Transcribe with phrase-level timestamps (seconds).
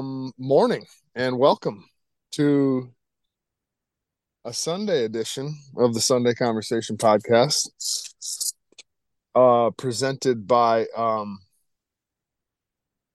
[0.00, 1.84] Um morning and welcome
[2.32, 2.90] to
[4.46, 7.68] a Sunday edition of the Sunday Conversation podcast.
[9.34, 11.40] Uh presented by um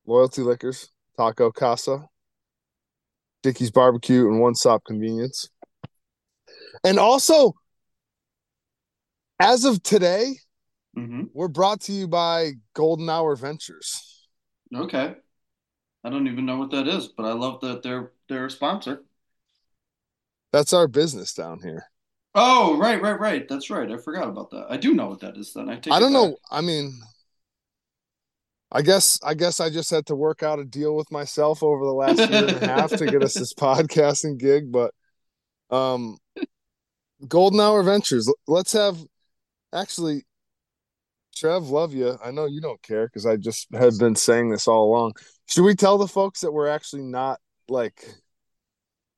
[0.05, 2.07] Loyalty Liquors, Taco Casa,
[3.41, 5.49] Dickey's Barbecue, and One Stop Convenience.
[6.83, 7.55] And also,
[9.39, 10.35] as of today,
[10.95, 11.23] Mm-hmm.
[11.33, 14.27] we're brought to you by Golden Hour Ventures.
[14.73, 15.15] Okay.
[16.05, 19.03] I don't even know what that is, but I love that they're they're a sponsor.
[20.53, 21.87] That's our business down here.
[22.35, 23.47] Oh, right, right, right.
[23.49, 23.91] That's right.
[23.91, 24.67] I forgot about that.
[24.69, 25.67] I do know what that is then.
[25.67, 26.37] I take I don't know.
[26.51, 27.01] I mean,
[28.71, 31.83] I guess I guess I just had to work out a deal with myself over
[31.83, 34.71] the last year and a half to get us this podcasting gig.
[34.71, 34.93] But
[35.71, 36.17] um,
[37.27, 38.31] Golden Hour Ventures.
[38.47, 38.99] Let's have
[39.73, 40.23] actually,
[41.35, 42.17] Trev, love you.
[42.23, 45.13] I know you don't care because I just have been saying this all along.
[45.47, 48.07] Should we tell the folks that we're actually not like,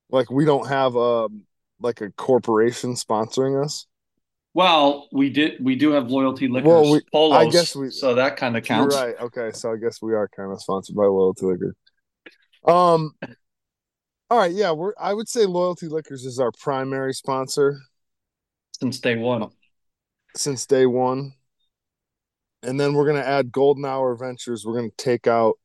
[0.10, 1.28] like we don't have a
[1.80, 3.86] like a corporation sponsoring us?
[4.56, 8.16] Well, we did we do have loyalty liquors Well, we- polos, I guess we- so
[8.16, 8.96] that kind of counts.
[8.96, 9.14] Right.
[9.22, 11.76] Okay, so I guess we are kind of sponsored by Loyalty liquor.
[12.66, 13.12] Um,
[14.32, 14.94] all right, yeah, we're.
[15.00, 17.80] I would say Loyalty Liquors is our primary sponsor
[18.80, 19.52] Since day one.
[20.36, 21.34] since day one,
[22.64, 24.66] and then we're gonna add Golden Hour Ventures.
[24.66, 25.56] We're gonna take out.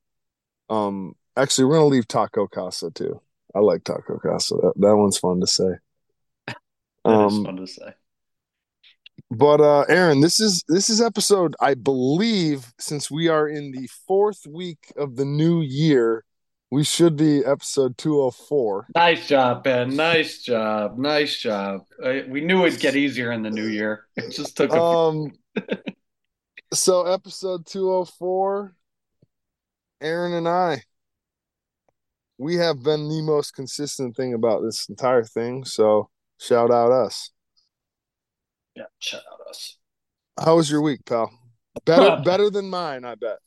[0.68, 3.20] Um, actually, we're gonna leave Taco Casa too.
[3.54, 4.54] I like Taco Casa.
[4.56, 5.70] That, that one's fun to say.
[7.04, 7.94] That is Um, fun to say.
[9.30, 13.88] But uh Aaron, this is this is episode I believe since we are in the
[14.06, 16.24] fourth week of the new year,
[16.70, 18.88] we should be episode 204.
[18.94, 19.96] Nice job, Ben.
[19.96, 20.98] Nice job.
[20.98, 21.82] Nice job.
[22.02, 24.06] Uh, we knew it'd get easier in the new year.
[24.16, 24.80] It just took a.
[24.80, 25.32] Um
[26.72, 28.74] so episode 204
[30.00, 30.82] Aaron and I
[32.38, 36.08] we have been the most consistent thing about this entire thing, so
[36.40, 37.30] shout out us.
[38.74, 39.76] Yeah, shout out us.
[40.42, 41.30] How was your week, pal?
[41.84, 43.38] Better better than mine, I bet.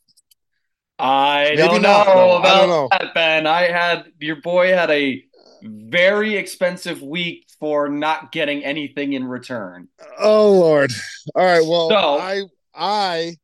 [0.98, 2.14] I Maybe don't not, know.
[2.14, 2.88] I about don't know.
[2.92, 3.48] that, Ben.
[3.48, 5.22] I had your boy had a
[5.62, 9.90] very expensive week for not getting anything in return.
[10.20, 10.92] Oh Lord.
[11.34, 11.64] All right.
[11.68, 12.44] Well, So- I
[12.76, 13.38] I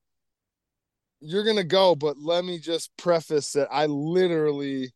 [1.22, 4.92] you're gonna go, but let me just preface that I literally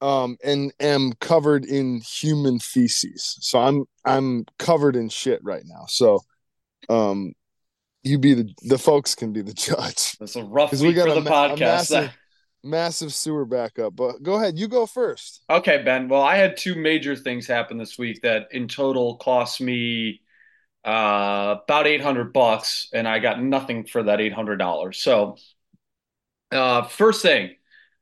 [0.00, 3.36] um and am covered in human feces.
[3.40, 5.84] So I'm I'm covered in shit right now.
[5.88, 6.20] So
[6.88, 7.34] um
[8.02, 10.16] you be the the folks can be the judge.
[10.20, 11.58] It's a rough 'Cause we week got for a the podcast.
[11.60, 12.10] massive-
[12.64, 13.96] Massive sewer backup.
[13.96, 15.42] But go ahead, you go first.
[15.50, 16.08] Okay, Ben.
[16.08, 20.21] Well, I had two major things happen this week that in total cost me
[20.84, 24.94] uh, about 800 bucks, and I got nothing for that $800.
[24.94, 25.36] So,
[26.50, 27.56] uh, first thing,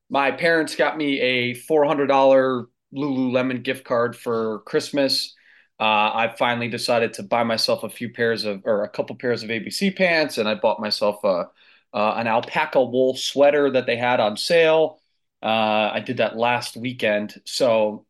[0.09, 5.35] my parents got me a $400 Lululemon gift card for Christmas.
[5.79, 9.43] Uh, I finally decided to buy myself a few pairs of, or a couple pairs
[9.43, 11.49] of ABC pants, and I bought myself a,
[11.95, 15.01] uh, an alpaca wool sweater that they had on sale.
[15.43, 17.41] Uh, I did that last weekend.
[17.45, 18.07] So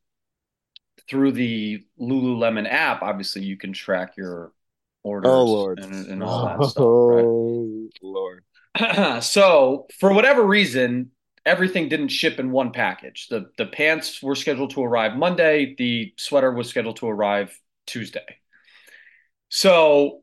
[1.08, 4.52] through the Lululemon app, obviously you can track your
[5.04, 5.78] Oh, orders Oh Lord.
[5.80, 7.24] and, and all that stuff, right?
[7.24, 8.44] Oh Lord.
[9.22, 11.10] so for whatever reason,
[11.46, 13.28] everything didn't ship in one package.
[13.28, 18.38] The the pants were scheduled to arrive Monday, the sweater was scheduled to arrive Tuesday.
[19.48, 20.22] So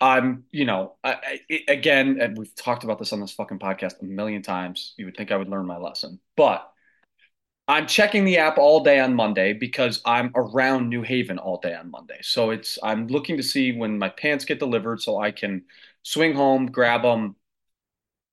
[0.00, 4.00] I'm, you know, I, I, again, and we've talked about this on this fucking podcast
[4.02, 4.94] a million times.
[4.96, 6.70] You would think I would learn my lesson, but
[7.68, 11.74] I'm checking the app all day on Monday because I'm around New Haven all day
[11.74, 12.18] on Monday.
[12.22, 15.64] So it's I'm looking to see when my pants get delivered so I can
[16.02, 17.34] swing home, grab them,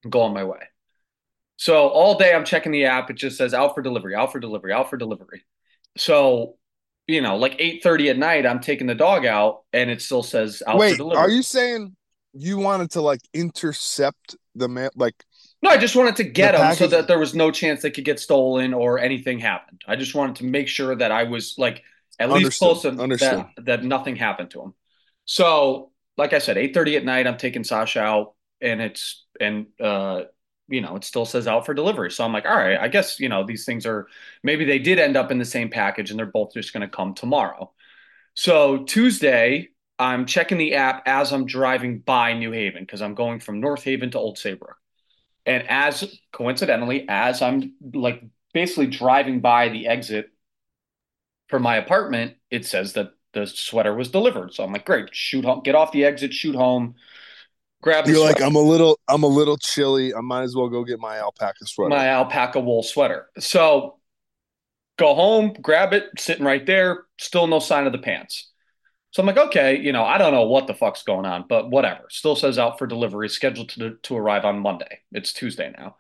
[0.10, 0.60] go on my way.
[1.58, 3.09] So all day I'm checking the app.
[3.09, 5.44] It just says out for delivery, out for delivery, out for delivery.
[5.97, 6.58] So,
[7.08, 10.62] you know, like 8:30 at night, I'm taking the dog out and it still says
[10.68, 11.24] out for Wait, delivery.
[11.24, 11.96] are you saying
[12.34, 14.90] you wanted to like intercept the man?
[14.96, 15.24] Like,
[15.64, 17.90] No, I just wanted to get The them so that there was no chance they
[17.90, 19.82] could get stolen or anything happened.
[19.88, 21.84] I just wanted to make sure that I was like
[22.20, 23.46] at least Understood, close to understood.
[23.56, 24.74] that that nothing happened to them.
[25.24, 30.24] So, like I said, 8:30 at night, I'm taking Sasha out and it's and uh
[30.68, 32.12] you know, it still says out for delivery.
[32.12, 34.08] So I'm like, all right, I guess, you know, these things are
[34.44, 36.88] maybe they did end up in the same package and they're both just going to
[36.88, 37.72] come tomorrow.
[38.36, 39.70] So Tuesday,
[40.00, 43.84] I'm checking the app as I'm driving by New Haven because I'm going from North
[43.84, 44.78] Haven to Old Saybrook.
[45.45, 48.23] And as coincidentally, as I'm like
[48.53, 50.29] basically driving by the exit
[51.49, 54.53] for my apartment, it says that the sweater was delivered.
[54.53, 56.95] So I'm like, great, shoot home, get off the exit, shoot home,
[57.81, 58.41] grab You're like.
[58.41, 60.13] I'm a little, I'm a little chilly.
[60.13, 61.90] I might as well go get my alpaca sweater.
[61.90, 63.28] my alpaca wool sweater.
[63.40, 63.97] So
[64.97, 68.53] go home, grab it, sitting right there, still no sign of the pants.
[69.14, 71.70] So I'm like, okay, you know, I don't know what the fuck's going on, but
[71.70, 72.06] whatever.
[72.10, 75.02] Still says out for delivery, scheduled to to arrive on Monday.
[75.12, 75.98] It's Tuesday now.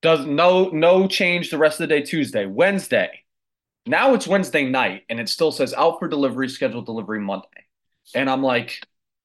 [0.00, 3.10] Does no no change the rest of the day Tuesday, Wednesday.
[3.86, 7.46] Now it's Wednesday night and it still says out for delivery, scheduled delivery Monday.
[8.14, 8.80] And I'm like,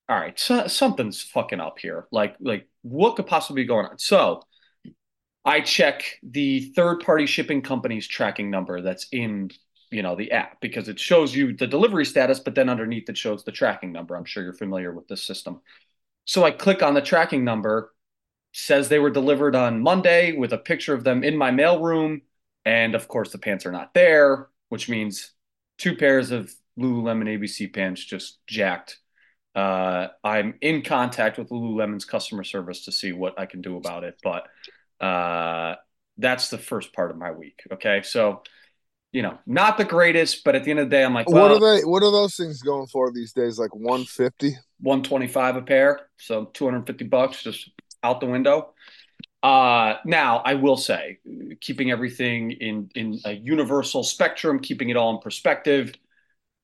[0.10, 2.08] all right, so, something's fucking up here.
[2.12, 4.00] Like like what could possibly be going on?
[4.00, 4.42] So
[5.46, 9.52] I check the third party shipping company's tracking number that's in
[9.96, 13.18] you know the app because it shows you the delivery status, but then underneath it
[13.18, 14.16] shows the tracking number.
[14.16, 15.62] I'm sure you're familiar with this system.
[16.26, 17.94] So I click on the tracking number,
[18.52, 22.24] says they were delivered on Monday with a picture of them in my mailroom,
[22.66, 25.32] and of course the pants are not there, which means
[25.78, 29.00] two pairs of Lululemon ABC pants just jacked.
[29.56, 34.04] Uh, I'm in contact with Lululemon's customer service to see what I can do about
[34.04, 34.48] it, but
[35.00, 35.76] uh,
[36.18, 37.62] that's the first part of my week.
[37.72, 38.42] Okay, so
[39.16, 41.44] you know, not the greatest, but at the end of the day, I'm like, well,
[41.44, 41.86] what are they?
[41.86, 43.58] What are those things going for these days?
[43.58, 44.58] Like 150?
[44.82, 47.70] 125 a pair, so 250 bucks just
[48.04, 48.74] out the window.
[49.42, 51.20] Uh, now I will say,
[51.62, 55.94] keeping everything in in a universal spectrum, keeping it all in perspective,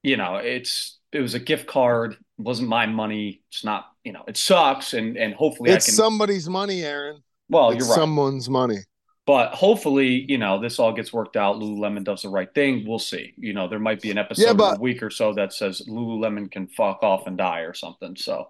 [0.03, 3.43] you know, it's it was a gift card, it wasn't my money.
[3.49, 5.95] It's not, you know, it sucks, and and hopefully It's I can.
[5.95, 7.23] somebody's money, Aaron.
[7.47, 7.95] well, it's you're right.
[7.95, 8.79] someone's money.
[9.27, 11.57] But hopefully, you know, this all gets worked out.
[11.57, 12.85] Lululemon does the right thing.
[12.87, 13.33] We'll see.
[13.37, 15.53] You know, there might be an episode Yeah, but- in a week or so that
[15.53, 18.15] says Lululemon can fuck off and die or something.
[18.15, 18.49] So,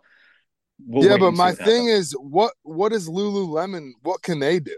[0.85, 2.07] we'll yeah, but my thing happens.
[2.07, 3.91] is, what what is Lululemon?
[4.01, 4.77] What can they do?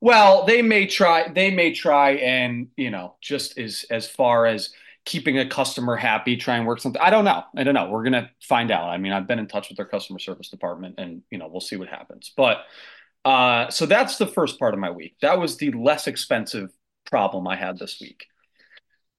[0.00, 1.28] well, they may try.
[1.28, 4.70] They may try, and you know, just as as far as
[5.04, 7.00] keeping a customer happy, try and work something.
[7.00, 7.42] I don't know.
[7.56, 7.88] I don't know.
[7.88, 8.88] We're gonna find out.
[8.90, 11.60] I mean, I've been in touch with their customer service department, and you know, we'll
[11.60, 12.32] see what happens.
[12.36, 12.58] But
[13.24, 15.16] uh, so that's the first part of my week.
[15.20, 16.70] That was the less expensive
[17.06, 18.26] problem I had this week.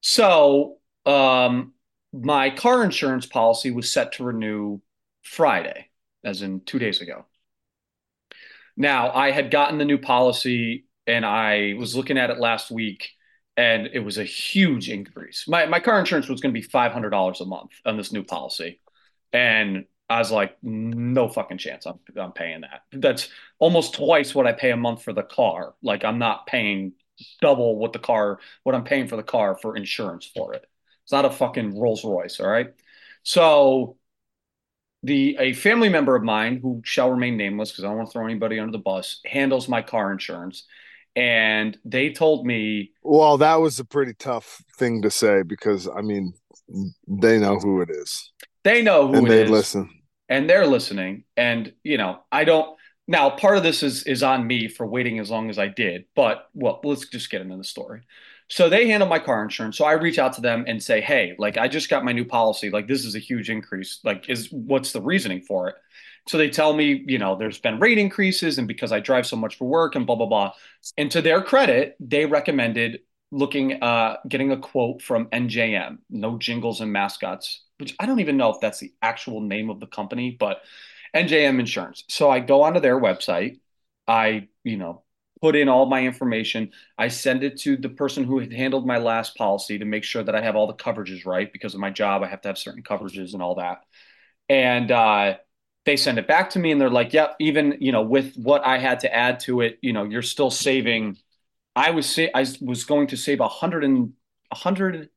[0.00, 1.74] So, um,
[2.12, 4.80] my car insurance policy was set to renew
[5.22, 5.88] Friday,
[6.24, 7.26] as in two days ago.
[8.76, 13.10] Now, I had gotten the new policy and I was looking at it last week
[13.56, 15.46] and it was a huge increase.
[15.46, 18.80] My my car insurance was going to be $500 a month on this new policy.
[19.32, 22.82] And I was like, no fucking chance I'm I'm paying that.
[22.92, 23.28] That's
[23.60, 25.74] almost twice what I pay a month for the car.
[25.82, 26.92] Like I'm not paying
[27.40, 30.66] double what the car what I'm paying for the car for insurance for it.
[31.04, 32.72] It's not a fucking Rolls Royce, all right?
[33.22, 33.98] So
[35.04, 38.12] the a family member of mine who shall remain nameless because I don't want to
[38.12, 40.66] throw anybody under the bus handles my car insurance,
[41.14, 46.00] and they told me, Well, that was a pretty tough thing to say because I
[46.00, 46.34] mean,
[47.06, 49.90] they know who it is they know who and it they is, listen.
[50.30, 52.78] And they're listening, and you know I don't.
[53.08, 56.06] Now, part of this is is on me for waiting as long as I did,
[56.16, 58.02] but well, let's just get into the story.
[58.48, 59.76] So they handle my car insurance.
[59.78, 62.24] So I reach out to them and say, "Hey, like I just got my new
[62.24, 62.70] policy.
[62.70, 64.00] Like this is a huge increase.
[64.04, 65.76] Like is what's the reasoning for it?"
[66.28, 69.36] So they tell me, you know, there's been rate increases and because I drive so
[69.36, 70.52] much for work and blah blah blah.
[70.96, 73.00] And to their credit, they recommended
[73.32, 78.36] looking uh getting a quote from NJM, no jingles and mascots, which I don't even
[78.36, 80.62] know if that's the actual name of the company, but
[81.14, 82.04] NJM Insurance.
[82.08, 83.60] So I go onto their website,
[84.06, 85.02] I, you know,
[85.40, 86.70] put in all my information.
[86.98, 90.22] I send it to the person who had handled my last policy to make sure
[90.22, 92.22] that I have all the coverages right because of my job.
[92.22, 93.82] I have to have certain coverages and all that.
[94.48, 95.36] And uh,
[95.86, 98.64] they send it back to me and they're like, yep, even, you know, with what
[98.64, 101.16] I had to add to it, you know, you're still saving.
[101.76, 104.12] I was sa- I was going to save a hundred and
[104.50, 105.08] a hundred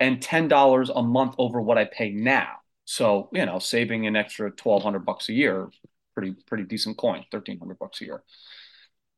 [0.00, 2.56] and ten dollars a month over what I pay now.
[2.84, 5.68] So, you know, saving an extra twelve hundred bucks a year,
[6.14, 8.22] pretty pretty decent coin, thirteen hundred bucks a year.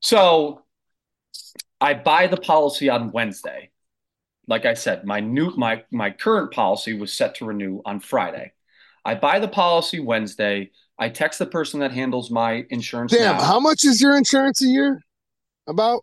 [0.00, 0.62] So
[1.80, 3.70] I buy the policy on Wednesday.
[4.48, 8.52] Like I said, my new my my current policy was set to renew on Friday.
[9.04, 10.70] I buy the policy Wednesday.
[10.98, 13.42] I text the person that handles my insurance Damn, now.
[13.42, 15.00] how much is your insurance a year?
[15.66, 16.02] About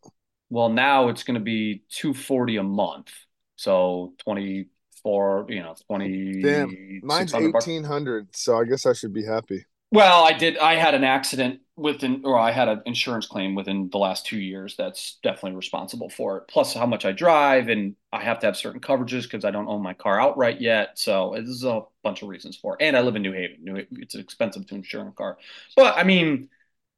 [0.50, 3.12] Well, now it's going to be 240 a month.
[3.56, 7.66] So 24, you know, 20 Damn, mine's 600 bucks.
[7.68, 9.66] eighteen hundred, so I guess I should be happy.
[9.92, 10.58] Well, I did.
[10.58, 14.40] I had an accident within, or I had an insurance claim within the last two
[14.40, 14.76] years.
[14.76, 16.48] That's definitely responsible for it.
[16.48, 19.68] Plus, how much I drive, and I have to have certain coverages because I don't
[19.68, 20.98] own my car outright yet.
[20.98, 22.84] So this is a bunch of reasons for it.
[22.84, 23.58] And I live in New Haven.
[23.64, 25.38] New Haven, it's expensive to insure a car,
[25.76, 26.50] but I mean,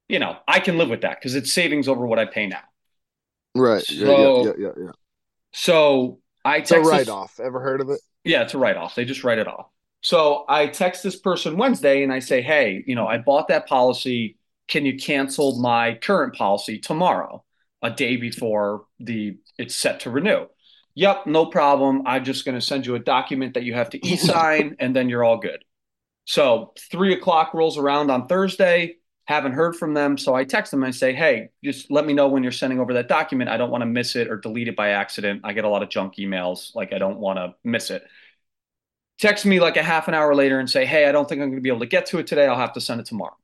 [0.07, 2.63] you know, I can live with that because it's savings over what I pay now.
[3.55, 3.83] Right.
[3.83, 4.91] So- yeah, yeah, yeah, yeah.
[5.53, 7.39] So I It's a text write off.
[7.39, 7.99] Ever heard of it?
[8.23, 8.95] Yeah, it's a write off.
[8.95, 9.67] They just write it off.
[10.01, 13.67] So I text this person Wednesday and I say, hey, you know, I bought that
[13.67, 14.37] policy.
[14.67, 17.43] Can you cancel my current policy tomorrow,
[17.81, 20.45] a day before the it's set to renew?
[20.93, 22.03] Yep, no problem.
[22.05, 25.09] I'm just going to send you a document that you have to e-sign, and then
[25.09, 25.63] you're all good.
[26.25, 28.97] So three o'clock rolls around on Thursday.
[29.25, 32.13] Haven't heard from them, so I text them and I say, "Hey, just let me
[32.13, 33.49] know when you're sending over that document.
[33.49, 35.41] I don't want to miss it or delete it by accident.
[35.43, 36.75] I get a lot of junk emails.
[36.75, 38.03] Like I don't want to miss it."
[39.19, 41.49] text me like a half an hour later and say, Hey, I don't think I'm
[41.49, 42.47] going to be able to get to it today.
[42.47, 43.37] I'll have to send it tomorrow.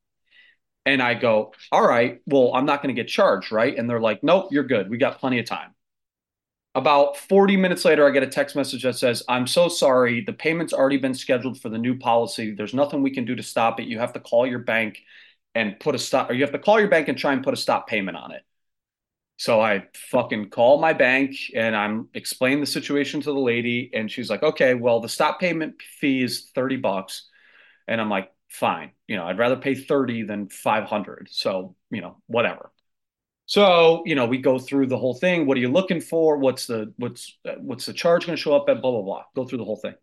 [0.86, 3.78] And I go, All right, well, I'm not going to get charged, right?
[3.78, 4.90] And they're like, Nope, you're good.
[4.90, 5.74] We got plenty of time.
[6.74, 10.22] About 40 minutes later, I get a text message that says, I'm so sorry.
[10.22, 12.52] The payment's already been scheduled for the new policy.
[12.52, 13.88] There's nothing we can do to stop it.
[13.88, 15.00] You have to call your bank
[15.56, 17.54] and put a stop, or you have to call your bank and try and put
[17.54, 18.44] a stop payment on it.
[19.38, 24.10] So I fucking call my bank and I'm explaining the situation to the lady, and
[24.10, 27.28] she's like, okay, well, the stop payment fee is 30 bucks.
[27.88, 31.30] And I'm like, fine, you know, I'd rather pay 30 than 500.
[31.32, 32.72] So, you know, whatever.
[33.48, 35.46] So, you know, we go through the whole thing.
[35.46, 36.38] What are you looking for?
[36.38, 38.82] What's the what's what's the charge going to show up at?
[38.82, 39.24] Blah blah blah.
[39.36, 39.96] Go through the whole thing.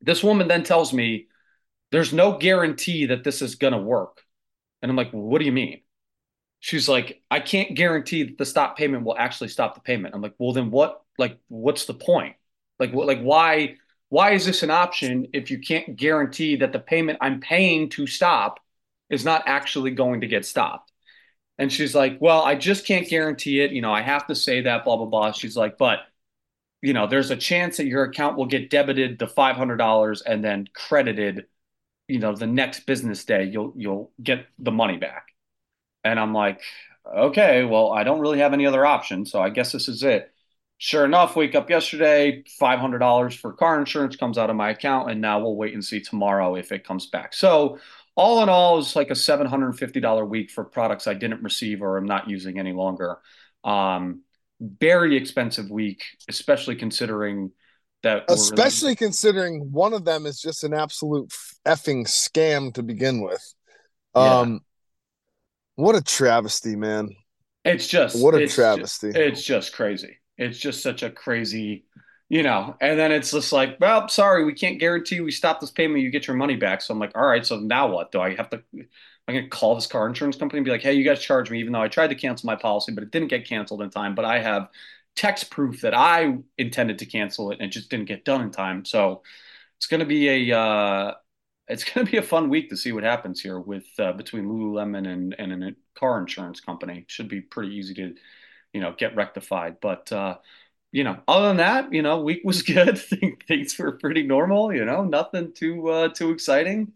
[0.00, 1.26] This woman then tells me
[1.90, 4.22] there's no guarantee that this is going to work.
[4.86, 5.80] And I'm like, what do you mean?
[6.60, 10.14] she's like, I can't guarantee that the stop payment will actually stop the payment.
[10.14, 11.02] I'm like, well, then what?
[11.18, 12.36] Like, what's the point?
[12.78, 13.06] Like, what?
[13.06, 13.76] Like, why?
[14.08, 18.06] Why is this an option if you can't guarantee that the payment I'm paying to
[18.06, 18.60] stop
[19.10, 20.92] is not actually going to get stopped?
[21.58, 23.72] And she's like, well, I just can't guarantee it.
[23.72, 25.32] You know, I have to say that, blah, blah, blah.
[25.32, 26.00] She's like, but,
[26.82, 30.68] you know, there's a chance that your account will get debited the $500 and then
[30.74, 31.46] credited,
[32.08, 35.28] you know, the next business day, you'll, you'll get the money back.
[36.04, 36.60] And I'm like,
[37.14, 39.26] okay, well, I don't really have any other option.
[39.26, 40.32] So I guess this is it.
[40.78, 45.10] Sure enough, wake up yesterday, $500 for car insurance comes out of my account.
[45.10, 47.32] And now we'll wait and see tomorrow if it comes back.
[47.32, 47.78] So
[48.14, 52.06] all in all, it's like a $750 week for products I didn't receive or i'm
[52.06, 53.18] not using any longer.
[53.64, 54.22] Um,
[54.60, 57.52] very expensive week, especially considering
[58.02, 58.24] that.
[58.28, 58.96] Especially really...
[58.96, 61.30] considering one of them is just an absolute
[61.66, 63.54] effing scam to begin with.
[64.14, 64.38] Yeah.
[64.38, 64.60] Um,
[65.74, 67.10] what a travesty, man.
[67.64, 69.08] It's just what a travesty.
[69.08, 70.18] Just, it's just crazy.
[70.38, 71.84] It's just such a crazy,
[72.28, 72.76] you know.
[72.80, 76.10] And then it's just like, well, sorry, we can't guarantee we stop this payment, you
[76.10, 76.80] get your money back.
[76.80, 78.12] So I'm like, all right, so now what?
[78.12, 78.62] Do I have to?
[79.28, 81.58] I'm gonna call this car insurance company and be like, hey, you guys charge me,
[81.58, 84.14] even though I tried to cancel my policy, but it didn't get canceled in time.
[84.14, 84.68] But I have
[85.16, 88.50] text proof that I intended to cancel it and it just didn't get done in
[88.52, 88.84] time.
[88.84, 89.22] So
[89.78, 91.14] it's gonna be a uh,
[91.68, 94.46] it's going to be a fun week to see what happens here with uh, between
[94.46, 97.04] Lululemon and and a car insurance company.
[97.08, 98.14] Should be pretty easy to,
[98.72, 99.76] you know, get rectified.
[99.80, 100.36] But uh,
[100.92, 102.98] you know, other than that, you know, week was good.
[102.98, 104.72] Things were pretty normal.
[104.72, 106.92] You know, nothing too uh, too exciting.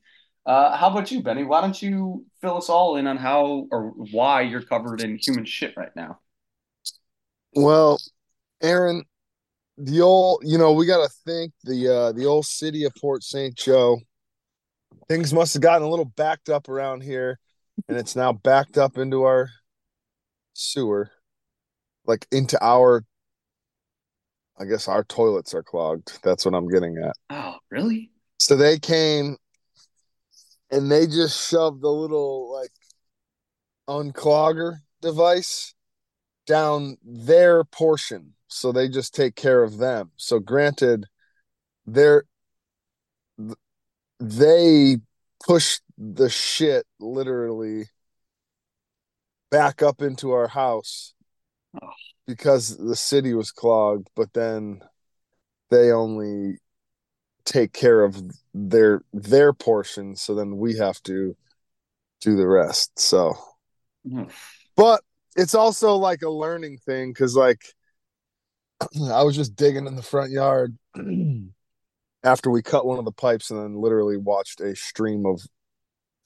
[0.46, 1.44] Uh, how about you, Benny?
[1.44, 5.44] Why don't you fill us all in on how or why you're covered in human
[5.44, 6.20] shit right now?
[7.54, 7.98] Well,
[8.62, 9.04] Aaron,
[9.76, 13.22] the old, you know, we got to think the uh, the old city of Port
[13.22, 13.54] St.
[13.54, 13.98] Joe
[15.10, 17.36] things must have gotten a little backed up around here
[17.88, 19.50] and it's now backed up into our
[20.52, 21.10] sewer
[22.06, 23.02] like into our
[24.56, 26.20] i guess our toilets are clogged.
[26.22, 27.16] That's what i'm getting at.
[27.28, 28.12] Oh really?
[28.38, 29.36] So they came
[30.70, 32.70] and they just shoved the little like
[33.88, 35.74] unclogger device
[36.46, 38.34] down their portion.
[38.46, 40.12] So they just take care of them.
[40.16, 41.06] So granted
[41.84, 42.24] they're
[44.20, 44.98] they
[45.44, 47.86] pushed the shit literally
[49.50, 51.14] back up into our house
[52.26, 54.80] because the city was clogged, but then
[55.70, 56.58] they only
[57.44, 58.22] take care of
[58.54, 61.34] their their portion, so then we have to
[62.20, 62.98] do the rest.
[62.98, 63.34] So
[64.76, 65.02] but
[65.36, 67.62] it's also like a learning thing because like
[69.12, 70.76] I was just digging in the front yard
[72.22, 75.40] after we cut one of the pipes and then literally watched a stream of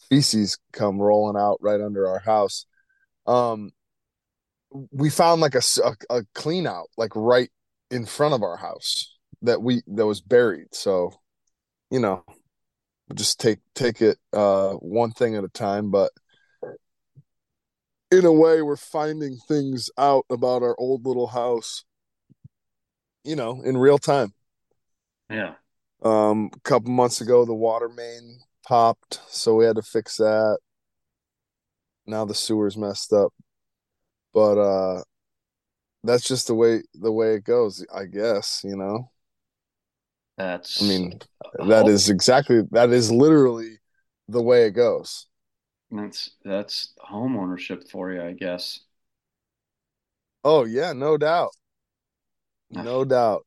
[0.09, 2.67] feces come rolling out right under our house
[3.27, 3.71] um
[4.91, 7.51] we found like a, a, a clean out like right
[7.91, 10.75] in front of our house that we that was buried.
[10.75, 11.13] So
[11.91, 12.25] you know
[13.15, 16.11] just take take it uh one thing at a time but
[18.11, 21.85] in a way we're finding things out about our old little house
[23.23, 24.33] you know in real time.
[25.31, 25.55] Yeah
[26.05, 30.59] um, a couple months ago, the water main popped, so we had to fix that.
[32.07, 33.33] Now the sewer's messed up,
[34.35, 35.03] but uh,
[36.03, 38.61] that's just the way the way it goes, I guess.
[38.63, 39.11] You know.
[40.37, 41.19] That's I mean,
[41.67, 43.79] that is exactly that is literally
[44.29, 45.27] the way it goes.
[45.91, 48.81] that's that's home ownership for you, I guess.
[50.43, 51.53] Oh yeah, no doubt.
[52.71, 53.47] No doubt.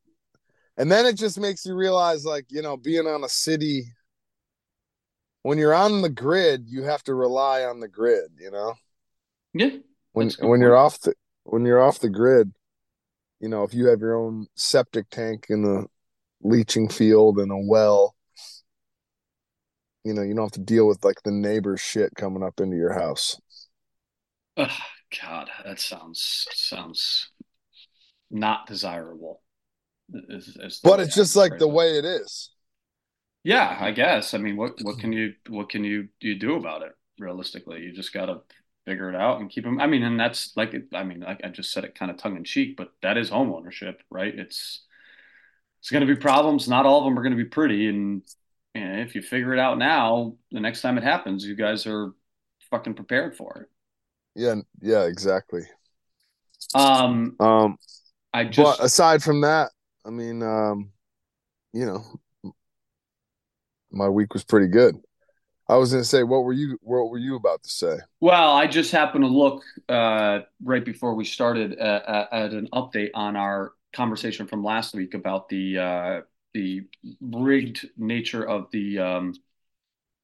[0.78, 3.86] And then it just makes you realize like, you know, being on a city
[5.48, 8.74] when you're on the grid, you have to rely on the grid, you know?
[9.54, 9.78] Yeah.
[10.12, 12.54] When that's a good when you're off the when you're off the grid,
[13.40, 15.86] you know, if you have your own septic tank in a
[16.46, 18.14] leaching field and a well,
[20.04, 22.76] you know, you don't have to deal with like the neighbor's shit coming up into
[22.76, 23.40] your house.
[24.58, 24.70] Ugh,
[25.22, 27.30] God, that sounds sounds
[28.30, 29.42] not desirable.
[30.14, 32.52] Is, is the But it's just like phrase the way it is.
[33.44, 34.34] Yeah, I guess.
[34.34, 37.82] I mean, what what can you what can you you do about it realistically?
[37.82, 38.42] You just gotta
[38.86, 39.80] figure it out and keep them.
[39.80, 42.38] I mean, and that's like I mean, I, I just said it kind of tongue
[42.38, 44.34] in cheek, but that is home ownership, right?
[44.34, 44.86] It's
[45.80, 46.68] it's going to be problems.
[46.68, 48.22] Not all of them are going to be pretty, and,
[48.74, 52.12] and if you figure it out now, the next time it happens, you guys are
[52.72, 53.70] fucking prepared for it.
[54.36, 55.64] Yeah, yeah, exactly.
[56.74, 57.78] Um, Um,
[58.34, 59.72] I just but aside from that,
[60.08, 60.92] I mean, um,
[61.74, 62.54] you know,
[63.92, 64.96] my week was pretty good.
[65.70, 67.98] I was gonna say, what were you what were you about to say?
[68.22, 72.70] Well, I just happened to look uh, right before we started at, at, at an
[72.74, 76.22] update on our conversation from last week about the uh,
[76.54, 76.84] the
[77.20, 79.34] rigged nature of the um,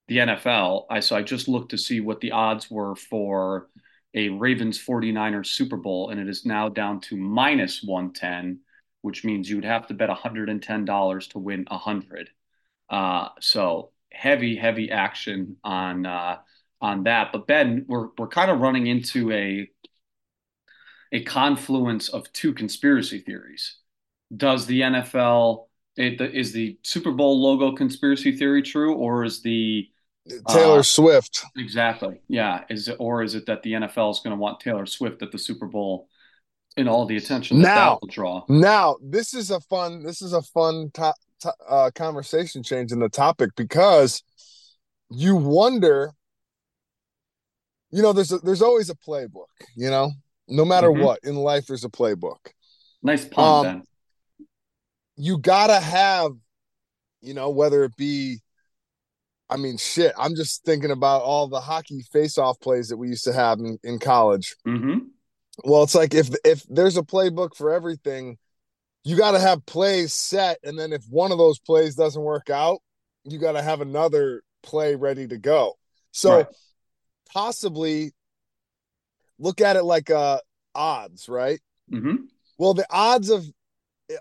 [0.08, 0.86] the NFL.
[0.90, 3.68] I so I just looked to see what the odds were for
[4.14, 8.60] a Ravens 49ers Super Bowl, and it is now down to minus 110,
[9.04, 12.30] which means you would have to bet $110 to win 100.
[12.90, 16.38] Uh, so heavy, heavy action on uh,
[16.82, 17.32] on that.
[17.32, 19.70] But Ben, we're we're kind of running into a
[21.12, 23.78] a confluence of two conspiracy theories.
[24.36, 29.90] Does the NFL it, is the Super Bowl logo conspiracy theory true, or is the
[30.48, 31.44] Taylor uh, Swift.
[31.58, 34.86] exactly yeah is it or is it that the NFL is going to want Taylor
[34.86, 36.08] Swift at the Super Bowl
[36.78, 38.44] and all the attention that that Now, will draw?
[38.50, 43.00] now this is a fun this is a fun to, to, uh, conversation change in
[43.00, 44.24] the topic because
[45.10, 46.12] you wonder,
[47.92, 50.12] you know, there's a, there's always a playbook, you know,
[50.48, 52.38] no matter hmm what in life, there's a playbook.
[53.02, 53.84] Nice pun, Um, Ben.
[55.16, 56.32] you gotta have,
[57.22, 58.40] you know, whether it be
[59.50, 60.14] I mean, shit.
[60.18, 63.78] I'm just thinking about all the hockey face-off plays that we used to have in,
[63.84, 64.56] in college.
[64.66, 64.98] hmm
[65.64, 68.38] Well, it's like if if there's a playbook for everything,
[69.04, 72.50] you got to have plays set, and then if one of those plays doesn't work
[72.50, 72.80] out,
[73.24, 75.76] you got to have another play ready to go.
[76.12, 76.48] So Right.
[77.32, 78.14] possibly
[79.40, 80.40] look at it like uh
[80.74, 81.60] odds, right?
[81.92, 82.26] Mm-hmm.
[82.58, 83.46] Well, the odds of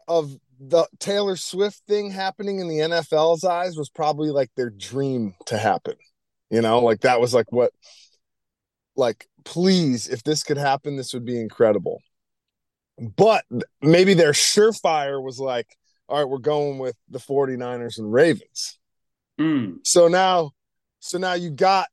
[0.08, 5.34] of the Taylor Swift thing happening in the NFL's eyes was probably like their dream
[5.46, 5.94] to happen.
[6.50, 7.72] You know, like that was like what
[8.96, 12.00] like please if this could happen this would be incredible.
[13.16, 13.44] But
[13.80, 15.76] maybe their surefire was like
[16.08, 18.78] all right, we're going with the 49ers and Ravens.
[19.40, 19.78] Mm.
[19.84, 20.52] So now
[21.00, 21.88] so now you got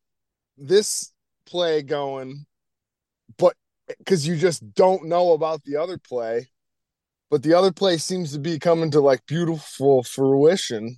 [0.57, 1.12] this
[1.45, 2.45] play going
[3.38, 3.55] but
[4.05, 6.49] cuz you just don't know about the other play
[7.29, 10.97] but the other play seems to be coming to like beautiful fruition.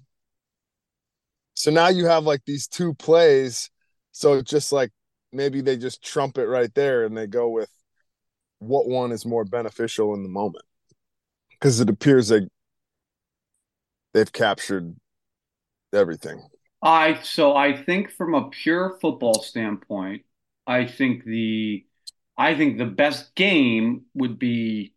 [1.55, 3.69] So now you have like these two plays.
[4.13, 4.91] So it's just like
[5.31, 7.69] maybe they just trump it right there and they go with
[8.59, 10.63] what one is more beneficial in the moment.
[11.49, 12.43] Because it appears like
[14.13, 14.95] they've captured
[15.93, 16.41] everything.
[16.81, 20.23] I so I think from a pure football standpoint,
[20.65, 21.85] I think the
[22.37, 24.93] I think the best game would be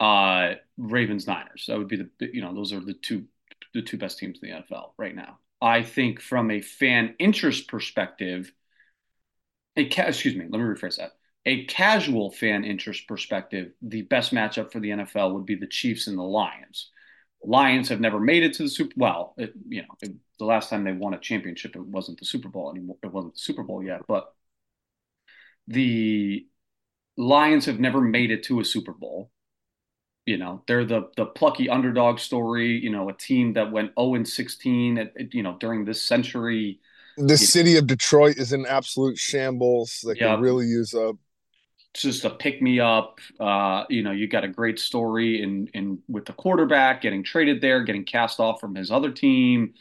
[0.00, 1.66] uh Ravens Niners.
[1.68, 3.26] That would be the you know those are the two
[3.74, 5.38] the two best teams in the NFL right now.
[5.60, 8.52] I think from a fan interest perspective,
[9.76, 11.12] a ca- excuse me, let me rephrase that.
[11.44, 16.06] A casual fan interest perspective, the best matchup for the NFL would be the Chiefs
[16.06, 16.90] and the Lions.
[17.44, 18.92] Lions have never made it to the Super.
[18.96, 22.24] Well, it, you know, it, the last time they won a championship, it wasn't the
[22.26, 22.96] Super Bowl anymore.
[23.02, 24.32] It wasn't the Super Bowl yet, but
[25.66, 26.46] the
[27.16, 29.30] Lions have never made it to a Super Bowl.
[30.26, 32.78] You know, they're the the plucky underdog story.
[32.78, 34.98] You know, a team that went 0 and 16.
[34.98, 36.80] At, at, you know, during this century.
[37.16, 40.00] The city of Detroit is in absolute shambles.
[40.06, 41.12] They could yeah, really use a
[41.94, 43.18] just a pick me up.
[43.38, 47.60] Uh, you know, you got a great story in in with the quarterback getting traded
[47.60, 49.74] there, getting cast off from his other team.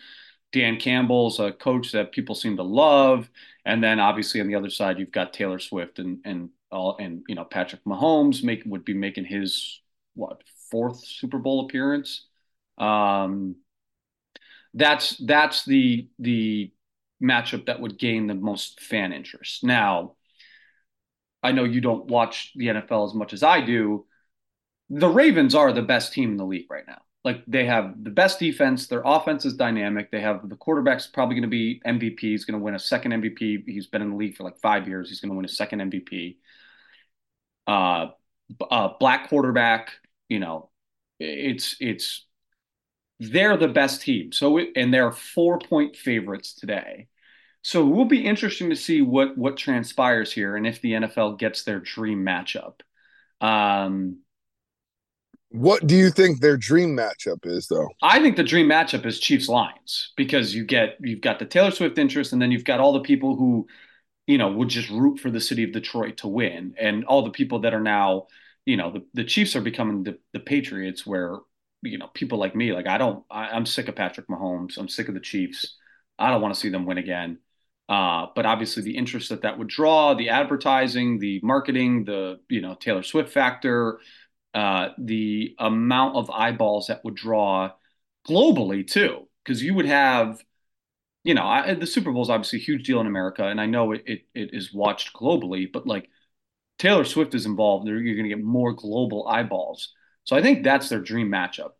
[0.52, 3.30] Dan Campbell's a coach that people seem to love,
[3.66, 7.24] and then obviously on the other side you've got Taylor Swift and and all and
[7.28, 9.80] you know Patrick Mahomes make would be making his
[10.14, 12.28] what fourth Super Bowl appearance.
[12.78, 13.56] Um,
[14.74, 16.72] that's that's the the
[17.22, 19.64] matchup that would gain the most fan interest.
[19.64, 20.16] Now,
[21.44, 24.06] I know you don't watch the NFL as much as I do.
[24.90, 27.02] The Ravens are the best team in the league right now.
[27.24, 28.88] Like they have the best defense.
[28.88, 30.12] Their offense is dynamic.
[30.12, 32.20] They have the quarterback's probably going to be MVP.
[32.20, 33.64] He's going to win a second MVP.
[33.68, 35.10] He's been in the league for like five years.
[35.10, 36.38] He's going to win a second MVP.
[37.68, 38.08] Uh,
[38.70, 39.92] uh, black quarterback.
[40.30, 40.72] You know,
[41.20, 42.26] it's it's
[43.30, 44.32] they're the best team.
[44.32, 47.08] So it, and they're four point favorites today.
[47.62, 51.38] So it will be interesting to see what what transpires here and if the NFL
[51.38, 52.82] gets their dream matchup.
[53.40, 54.20] Um,
[55.50, 57.90] what do you think their dream matchup is, though?
[58.02, 61.72] I think the dream matchup is Chiefs Lions because you get you've got the Taylor
[61.72, 63.68] Swift interest, and then you've got all the people who,
[64.26, 67.32] you know, would just root for the city of Detroit to win, and all the
[67.32, 68.28] people that are now,
[68.66, 71.36] you know, the, the Chiefs are becoming the, the Patriots, where
[71.84, 74.90] you know people like me, like I don't, I, I'm sick of Patrick Mahomes, I'm
[74.90, 75.78] sick of the Chiefs,
[76.20, 77.40] I don't want to see them win again.
[77.90, 82.62] Uh, but obviously, the interest that that would draw, the advertising, the marketing, the you
[82.62, 84.00] know Taylor Swift factor,
[84.54, 87.72] uh, the amount of eyeballs that would draw
[88.28, 90.42] globally too, because you would have,
[91.24, 93.66] you know, I, the Super Bowl is obviously a huge deal in America, and I
[93.68, 96.10] know it, it, it is watched globally, but like
[96.80, 99.94] Taylor Swift is involved, you're going to get more global eyeballs.
[100.24, 101.72] So I think that's their dream matchup.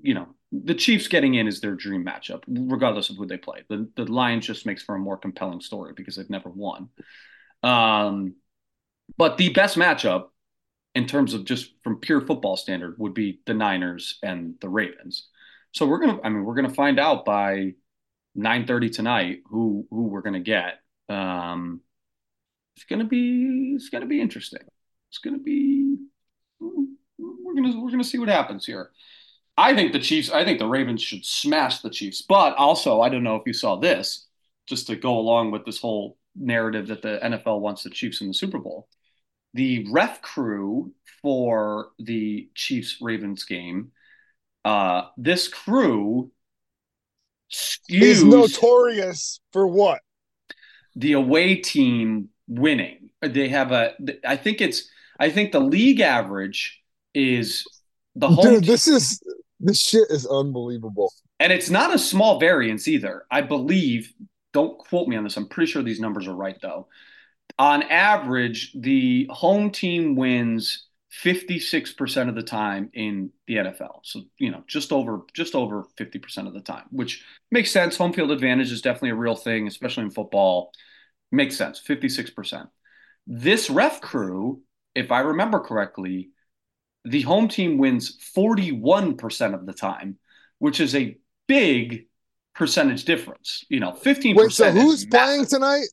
[0.00, 3.64] You know, the Chiefs getting in is their dream matchup, regardless of who they play.
[3.68, 6.88] The the Lions just makes for a more compelling story because they've never won.
[7.62, 8.36] Um,
[9.16, 10.28] but the best matchup
[10.94, 15.28] in terms of just from pure football standard would be the Niners and the Ravens.
[15.72, 17.74] So we're gonna, I mean, we're gonna find out by
[18.34, 20.80] 9:30 tonight who who we're gonna get.
[21.08, 21.80] Um,
[22.76, 24.62] it's gonna be it's gonna be interesting.
[25.10, 25.77] It's gonna be
[27.48, 28.90] we're gonna we're gonna see what happens here.
[29.56, 30.30] I think the Chiefs.
[30.30, 32.22] I think the Ravens should smash the Chiefs.
[32.22, 34.26] But also, I don't know if you saw this,
[34.66, 38.28] just to go along with this whole narrative that the NFL wants the Chiefs in
[38.28, 38.88] the Super Bowl
[39.54, 43.92] the ref crew for the Chiefs Ravens game.
[44.64, 46.30] Uh, this crew
[47.88, 50.00] is notorious for what?
[50.96, 53.10] The away team winning.
[53.22, 53.94] They have a.
[54.24, 54.88] I think it's.
[55.18, 56.80] I think the league average
[57.14, 57.64] is
[58.14, 58.44] the home.
[58.44, 59.20] Dude, this is
[59.60, 61.12] this shit is unbelievable.
[61.40, 63.24] And it's not a small variance either.
[63.30, 64.12] I believe.
[64.54, 65.36] Don't quote me on this.
[65.36, 66.88] I'm pretty sure these numbers are right though
[67.58, 70.86] on average, the home team wins
[71.24, 74.00] 56% of the time in the NFL.
[74.04, 77.96] So, you know, just over just over 50% of the time, which makes sense.
[77.96, 80.72] Home field advantage is definitely a real thing, especially in football.
[81.32, 81.82] Makes sense.
[81.86, 82.68] 56%.
[83.26, 84.62] This ref crew,
[84.94, 86.30] if I remember correctly,
[87.08, 90.18] the home team wins 41% of the time,
[90.58, 91.16] which is a
[91.46, 92.06] big
[92.54, 93.64] percentage difference.
[93.68, 94.36] You know, 15%.
[94.36, 95.88] Wait, so who's playing tonight?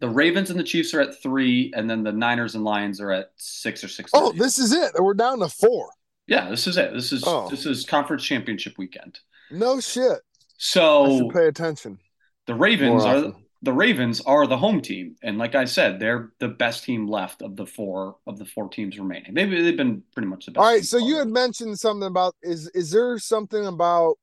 [0.00, 3.10] the Ravens and the Chiefs are at three, and then the Niners and Lions are
[3.10, 4.10] at six or six.
[4.14, 4.92] Oh, this is it.
[4.98, 5.90] We're down to four.
[6.26, 6.92] Yeah, this is it.
[6.92, 7.48] This is oh.
[7.48, 9.18] this is conference championship weekend.
[9.50, 10.20] No shit.
[10.58, 11.98] So pay attention.
[12.46, 16.48] The Ravens are the, Ravens are the home team, and like I said, they're the
[16.48, 19.34] best team left of the four of the four teams remaining.
[19.34, 20.62] They've they've been pretty much the best.
[20.62, 24.16] All right, so you had mentioned something about is is there something about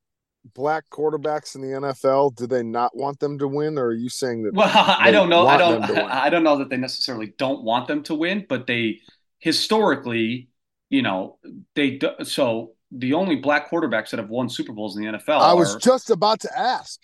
[0.53, 2.35] black quarterbacks in the NFL?
[2.35, 4.53] Do they not want them to win, or are you saying that?
[4.53, 5.47] Well, I don't know.
[5.47, 5.83] I don't.
[5.89, 9.01] I don't know that they necessarily don't want them to win, but they
[9.39, 10.49] historically,
[10.89, 11.37] you know,
[11.75, 15.41] they so the only black quarterbacks that have won Super Bowls in the NFL.
[15.41, 16.99] I was just about to ask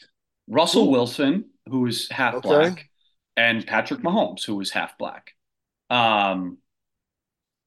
[0.48, 2.48] Russell Wilson, who is half okay.
[2.48, 2.90] black,
[3.38, 5.34] and Patrick Mahomes, who is half black.
[5.90, 6.58] Um,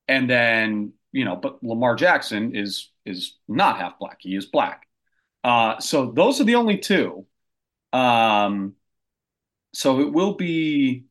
[0.08, 4.86] and then you know, but Lamar Jackson is is not half black; he is black.
[5.42, 7.26] Uh, so those are the only two.
[7.92, 8.74] Um,
[9.72, 11.04] so it will be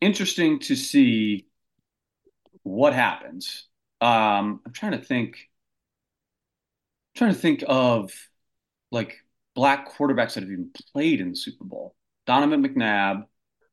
[0.00, 1.46] interesting to see
[2.62, 3.66] what happens.
[4.00, 5.50] Um, I'm trying to think.
[7.14, 8.12] I'm trying to think of
[8.90, 9.18] like
[9.54, 11.94] black quarterbacks that have even played in the Super Bowl.
[12.26, 13.24] Donovan McNabb.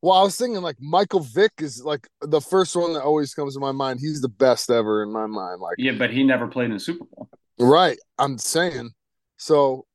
[0.02, 3.56] Well, I was thinking like Michael Vick is like the first one that always comes
[3.56, 4.00] to my mind.
[4.00, 5.60] He's the best ever in my mind.
[5.60, 7.30] Like, yeah, but he never played in the Super Bowl.
[7.60, 8.00] Right.
[8.18, 8.92] I'm saying.
[9.38, 9.86] So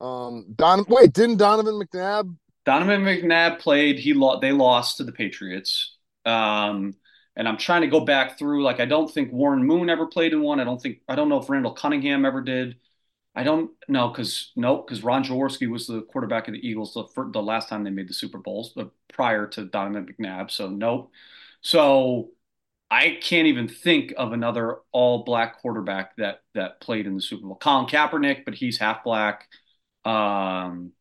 [0.00, 2.34] um, Don, wait, didn't Donovan McNabb?
[2.64, 3.98] Donovan McNabb played.
[3.98, 4.40] He lost.
[4.40, 5.96] They lost to the Patriots.
[6.24, 6.94] Um,
[7.36, 8.64] and I'm trying to go back through.
[8.64, 10.60] Like, I don't think Warren Moon ever played in one.
[10.60, 10.98] I don't think.
[11.08, 12.76] I don't know if Randall Cunningham ever did.
[13.36, 17.04] I don't know because no, because Ron Jaworski was the quarterback of the Eagles the,
[17.14, 20.50] for, the last time they made the Super Bowls, but prior to Donovan McNabb.
[20.50, 21.12] So nope.
[21.60, 22.30] So
[22.90, 27.46] I can't even think of another all black quarterback that that played in the Super
[27.46, 27.56] Bowl.
[27.56, 29.46] Colin Kaepernick, but he's half black.
[30.06, 30.92] Um,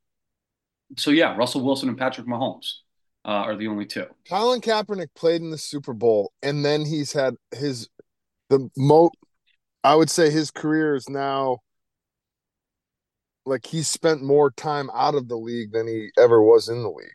[0.98, 2.80] so yeah, Russell Wilson and Patrick Mahomes
[3.24, 4.08] uh, are the only two.
[4.28, 7.88] Colin Kaepernick played in the Super Bowl, and then he's had his
[8.50, 9.10] the mo.
[9.86, 11.60] I would say his career is now
[13.46, 16.90] like he spent more time out of the league than he ever was in the
[16.90, 17.08] league,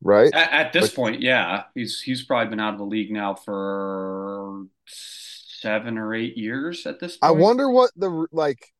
[0.00, 0.32] right?
[0.34, 3.34] At, at this Like- point, yeah, he's he's probably been out of the league now
[3.34, 6.86] for seven or eight years.
[6.86, 7.28] At this point.
[7.32, 8.72] I wonder what the like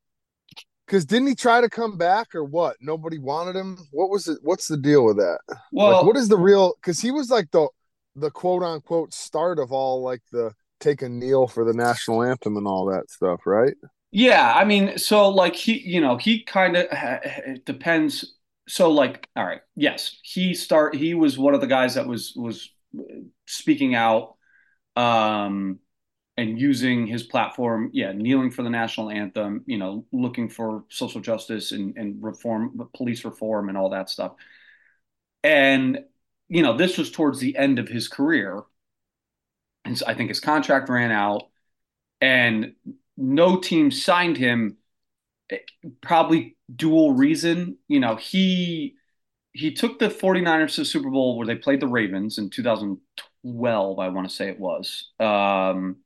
[0.87, 2.77] because didn't he try to come back or what?
[2.81, 3.79] Nobody wanted him.
[3.93, 4.39] What was it?
[4.43, 5.39] What's the deal with that?
[5.73, 6.75] Well, like, what is the real?
[6.81, 7.69] Because he was like the
[8.15, 12.57] the quote unquote start of all like the take a kneel for the national anthem
[12.57, 13.75] and all that stuff, right?
[14.15, 18.35] Yeah, I mean, so like he, you know, he kind of eh, eh, it depends.
[18.69, 20.95] So like, all right, yes, he start.
[20.95, 24.37] He was one of the guys that was was eh, speaking out,
[24.97, 25.81] um,
[26.37, 27.91] and using his platform.
[27.95, 29.65] Yeah, kneeling for the national anthem.
[29.67, 34.35] You know, looking for social justice and and reform, police reform, and all that stuff.
[35.45, 36.05] And
[36.49, 38.63] you know, this was towards the end of his career,
[39.85, 41.45] and so I think his contract ran out,
[42.21, 42.75] and
[43.23, 44.77] no team signed him
[46.01, 48.95] probably dual reason you know he
[49.53, 53.99] he took the 49ers to the super bowl where they played the ravens in 2012
[53.99, 55.11] i want to say it was.
[55.21, 55.97] Um,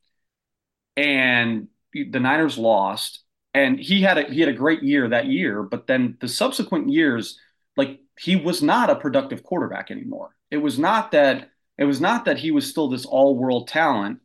[0.96, 3.22] and the niners lost
[3.54, 6.90] and he had a he had a great year that year but then the subsequent
[6.90, 7.38] years
[7.76, 10.34] like he was not a productive quarterback anymore.
[10.50, 14.20] It was not that it was not that he was still this all world talent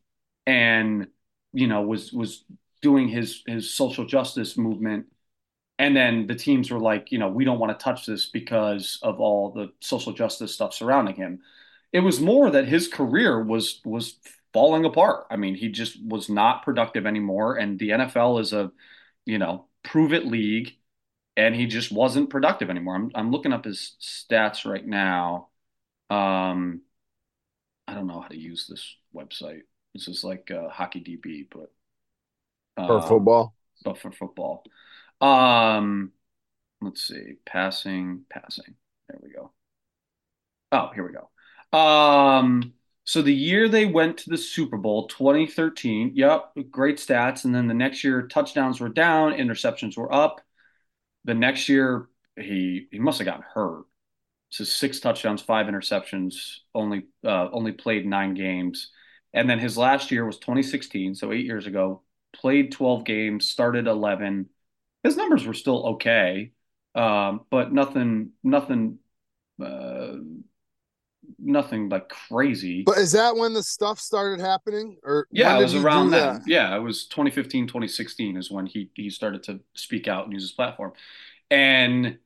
[0.46, 1.08] and
[1.54, 2.44] you know was was
[2.82, 5.08] doing his his social justice movement.
[5.80, 9.00] And then the teams were like you know we don't want to touch this because
[9.02, 11.42] of all the social justice stuff surrounding him.
[11.94, 14.16] It was more that his career was was
[14.54, 15.28] falling apart.
[15.32, 17.58] I mean he just was not productive anymore.
[17.58, 18.72] And the NFL is a
[19.26, 20.78] you know prove it league
[21.38, 22.96] and he just wasn't productive anymore.
[22.96, 25.50] I'm i'm looking up his stats right now.
[26.10, 26.82] Um
[27.88, 29.62] i don't know how to use this website.
[29.94, 31.72] This is like uh, hockey db but
[32.76, 33.54] For um, football.
[33.84, 34.64] but for football.
[35.20, 36.12] Um,
[36.82, 38.76] let's see, passing, passing.
[39.08, 39.52] There we go.
[40.72, 41.78] Oh, here we go.
[41.78, 47.46] Um, so the year they went to the Super Bowl, 2013, yep, great stats.
[47.46, 50.42] And then the next year, touchdowns were down, interceptions were up.
[51.26, 52.08] The next year,
[52.38, 53.86] he he must have gotten hurt.
[54.50, 58.92] So six touchdowns, five interceptions, only uh, only played nine games.
[59.34, 62.04] And then his last year was 2016, so eight years ago.
[62.34, 64.50] Played 12 games, started 11.
[65.04, 66.52] His numbers were still okay,
[66.96, 69.00] um, but nothing, nothing,
[69.64, 70.14] uh,
[71.40, 72.84] nothing like crazy.
[72.86, 74.98] But is that when the stuff started happening?
[75.04, 76.42] Or Yeah, it was around then.
[76.42, 76.42] that?
[76.46, 80.44] Yeah, it was 2015, 2016 is when he he started to speak out and use
[80.44, 80.94] his platform.
[81.52, 82.20] And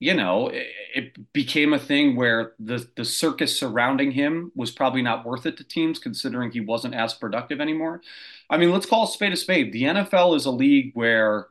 [0.00, 5.02] you know, it, it became a thing where the the circus surrounding him was probably
[5.02, 8.02] not worth it to teams considering he wasn't as productive anymore.
[8.48, 9.72] I mean, let's call a spade a spade.
[9.72, 11.48] The NFL is a league where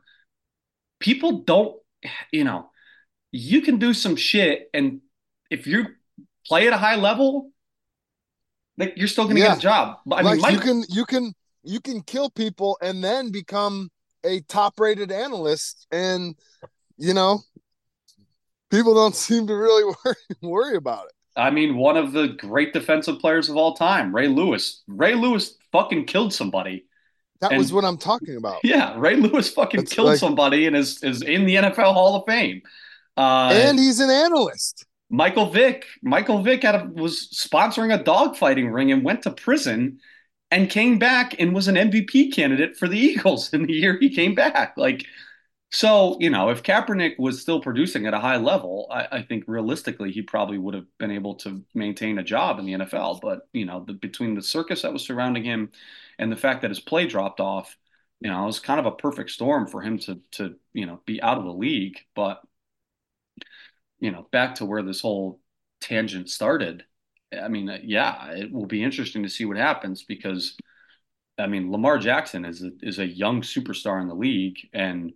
[0.98, 1.76] people don't,
[2.32, 2.70] you know,
[3.32, 5.00] you can do some shit and
[5.50, 5.86] if you
[6.46, 7.50] play at a high level,
[8.78, 9.50] like you're still going to Yeah.
[9.50, 9.98] get a job.
[10.06, 11.32] But I like mean, Mike, you can you can
[11.62, 13.90] you can kill people and then become
[14.24, 16.34] a top rated analyst and
[16.98, 17.40] you know
[18.70, 22.72] people don't seem to really worry, worry about it I mean, one of the great
[22.72, 24.82] defensive players of all time, Ray Lewis.
[24.88, 26.84] Ray Lewis fucking killed somebody.
[27.40, 30.66] that And- was what i'm talking about Yeah, Ray Lewis fucking That's killed like- somebody
[30.66, 32.62] and is is in the NFL Hall of Fame.
[33.16, 38.72] Uh, and he's an analyst Michael Vick, Michael Vick had a, was sponsoring a dogfighting
[38.72, 39.98] ring and went to prison
[40.52, 44.14] and came back and was an MVP candidate for the Eagles in the year he
[44.14, 44.74] came back.
[44.76, 45.04] Like,
[45.70, 49.44] so you know, if Kaepernick was still producing at a high level, I, I think
[49.46, 53.20] realistically he probably would have been able to maintain a job in the NFL.
[53.22, 55.70] But you know, the, between the circus that was surrounding him
[56.18, 57.76] and the fact that his play dropped off,
[58.20, 61.00] you know, it was kind of a perfect storm for him to to you know
[61.06, 61.98] be out of the league.
[62.16, 62.42] But
[64.00, 65.40] you know, back to where this whole
[65.80, 66.84] tangent started.
[67.32, 70.56] I mean, uh, yeah, it will be interesting to see what happens because,
[71.38, 75.12] I mean, Lamar Jackson is a, is a young superstar in the league, and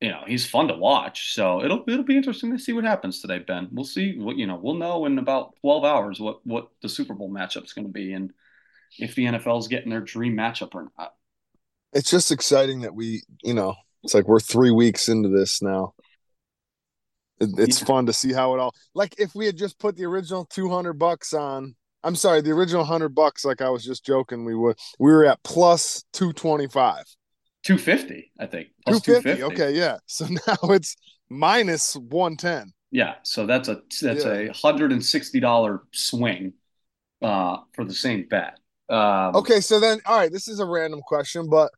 [0.00, 1.34] you know he's fun to watch.
[1.34, 3.68] So it'll it'll be interesting to see what happens today, Ben.
[3.70, 4.58] We'll see what you know.
[4.60, 7.92] We'll know in about twelve hours what what the Super Bowl matchup is going to
[7.92, 8.32] be and
[8.98, 11.14] if the NFL's getting their dream matchup or not.
[11.92, 15.94] It's just exciting that we you know it's like we're three weeks into this now.
[17.38, 17.86] It, it's yeah.
[17.86, 20.70] fun to see how it all like if we had just put the original two
[20.70, 21.74] hundred bucks on.
[22.02, 25.26] I'm sorry, the original hundred bucks, like I was just joking, we would we were
[25.26, 27.04] at plus two twenty five
[27.64, 28.68] 250, I think.
[28.86, 29.42] 250, 250.
[29.54, 29.98] Okay, yeah.
[30.06, 30.96] So now it's
[31.28, 32.72] minus 110.
[32.92, 34.32] Yeah, so that's a that's yeah.
[34.32, 36.54] a hundred and sixty dollar swing
[37.22, 38.58] uh, for the same bet.
[38.88, 41.70] Um, okay, so then all right, this is a random question, but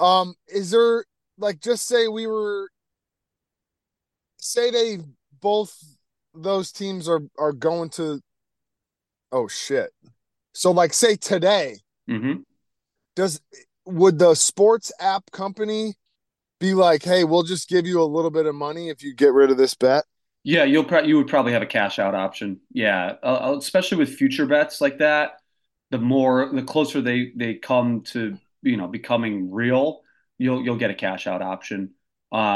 [0.00, 1.04] um, is there
[1.38, 2.68] like just say we were
[4.38, 4.98] say they
[5.40, 5.76] both
[6.34, 8.20] those teams are are going to
[9.32, 9.90] oh shit
[10.52, 11.76] so like say today
[12.08, 12.40] mm-hmm.
[13.14, 13.40] does
[13.86, 15.94] would the sports app company
[16.60, 19.32] be like, "Hey, we'll just give you a little bit of money if you get
[19.34, 20.04] rid of this bet"?
[20.44, 22.60] Yeah, you'll pro you would probably have a cash out option.
[22.72, 25.40] Yeah, uh, uh, especially with future bets like that.
[25.90, 30.02] The more, the closer they they come to, you know, becoming real,
[30.38, 31.94] you'll you'll get a cash out option.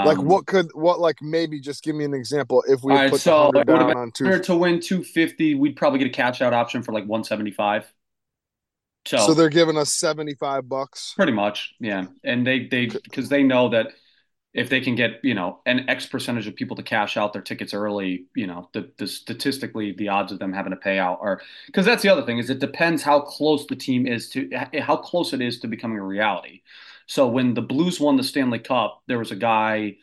[0.03, 3.09] Like Um, what could what like maybe just give me an example if we right,
[3.09, 5.55] put so it 100 would have down on two to win 250.
[5.55, 7.93] We'd probably get a cash out option for like 175.
[9.05, 11.17] So So they're giving us 75 bucks.
[11.17, 12.05] pretty much, yeah.
[12.25, 13.89] And they they because they know that
[14.55, 17.43] if they can get, you know, an X percentage of people to cash out their
[17.43, 21.19] tickets early, you know, the, the statistically the odds of them having to pay out
[21.23, 24.51] are because that's the other thing is it depends how close the team is to
[24.81, 26.63] how close it is to becoming a reality.
[27.07, 29.97] So when the Blues won the Stanley Cup, there was a guy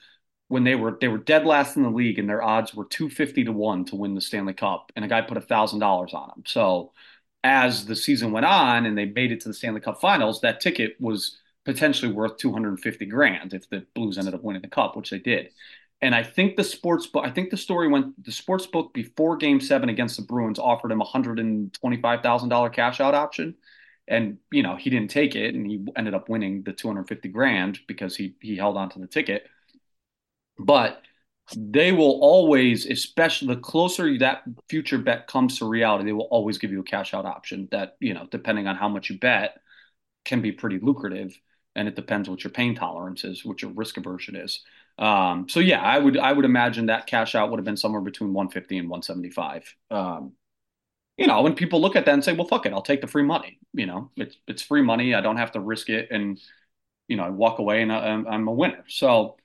[0.47, 3.43] when they were they were dead last in the league and their odds were 250
[3.45, 6.29] to 1 to win the Stanley Cup and a guy put a thousand dollars on
[6.29, 6.43] him.
[6.45, 6.93] So
[7.43, 10.59] as the season went on and they made it to the Stanley Cup finals, that
[10.59, 15.09] ticket was potentially worth 250 grand if the Blues ended up winning the cup, which
[15.09, 15.49] they did.
[16.01, 19.35] And I think the sports book, I think the story went, the sports book before
[19.35, 23.55] game seven against the Bruins offered him a $125,000 cash out option.
[24.07, 27.79] And, you know, he didn't take it and he ended up winning the 250 grand
[27.87, 29.47] because he, he held on to the ticket.
[30.59, 31.01] But
[31.55, 36.57] they will always, especially the closer that future bet comes to reality, they will always
[36.57, 39.57] give you a cash out option that, you know, depending on how much you bet,
[40.25, 41.39] can be pretty lucrative.
[41.75, 44.61] And it depends what your pain tolerance is, what your risk aversion is.
[44.97, 48.01] Um, so yeah, I would I would imagine that cash out would have been somewhere
[48.01, 49.75] between 150 and 175.
[49.91, 50.33] Um,
[51.17, 53.07] you know, when people look at that and say, well, fuck it, I'll take the
[53.07, 53.59] free money.
[53.73, 55.15] You know, it's it's free money.
[55.15, 56.39] I don't have to risk it, and
[57.07, 58.83] you know, I walk away and I, I'm a winner.
[58.87, 59.37] So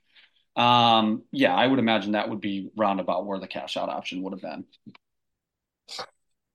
[0.55, 4.33] um, yeah, I would imagine that would be roundabout where the cash out option would
[4.33, 4.65] have been.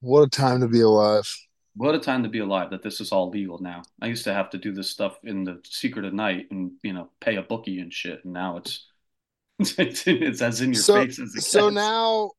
[0.00, 1.28] What a time to be alive.
[1.74, 3.82] What a time to be alive that this is all legal now.
[4.02, 6.92] I used to have to do this stuff in the secret of night and, you
[6.92, 8.24] know, pay a bookie and shit.
[8.24, 8.84] And now it's
[9.60, 11.92] it's, it's as in your So face as it so gets.
[11.92, 12.32] now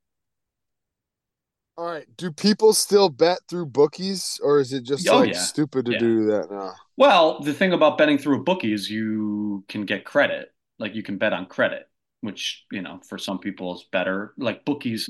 [1.77, 5.33] all right, do people still bet through bookies or is it just Oh, like yeah.
[5.33, 5.95] stupid to Yeah.
[5.95, 6.73] do that now?
[6.97, 10.53] Well, the thing about betting through a bookie is you can get credit.
[10.79, 11.87] Like you can bet on credit,
[12.21, 14.33] which, you know, for some people is better.
[14.37, 15.09] Like bookies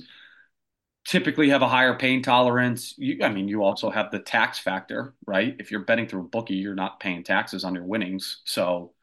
[1.05, 2.93] typically have a higher pain tolerance.
[2.97, 5.55] You, I mean, you also have the tax factor, right?
[5.59, 8.41] If you're betting through a bookie, you're not paying taxes on your winnings.
[8.45, 8.93] So,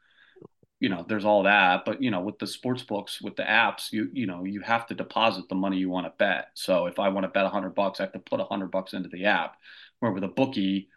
[0.79, 1.85] you know, there's all that.
[1.85, 4.85] But, you know, with the sports books, with the apps, you, you know, you have
[4.87, 6.49] to deposit the money you want to bet.
[6.53, 8.71] So if I want to bet a hundred bucks, I have to put a hundred
[8.71, 9.57] bucks into the app.
[9.99, 10.89] Where with a bookie,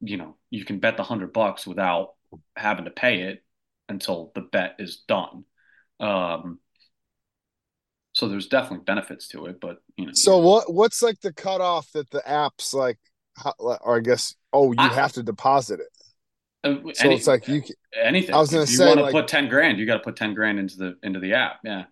[0.00, 2.14] you know, you can bet the hundred bucks without
[2.56, 3.44] having to pay it
[3.88, 5.44] until the bet is done.
[6.00, 6.58] Um,
[8.14, 11.90] so there's definitely benefits to it, but you know, So what what's like the cutoff
[11.92, 12.98] that the apps like
[13.58, 15.88] or I guess oh you I- have to deposit it.
[16.64, 18.34] uh, So any- it's like you can, anything.
[18.34, 20.16] I was gonna if you want to like- put ten grand, you got to put
[20.16, 21.60] ten grand into the into the app.
[21.64, 21.84] Yeah,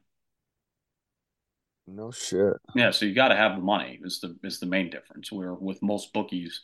[1.87, 2.55] no shit.
[2.74, 2.90] yeah.
[2.90, 3.98] So you got to have the money.
[4.05, 5.33] Is the is the main difference.
[5.33, 6.61] Where with most bookies,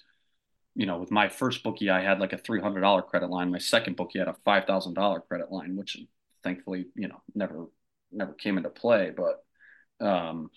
[0.77, 3.51] you know, with my first bookie, I had like a three hundred dollar credit line.
[3.51, 5.97] My second bookie had a five thousand dollar credit line, which
[6.45, 7.67] thankfully, you know, never
[8.13, 9.11] never came into play.
[9.17, 10.51] But um,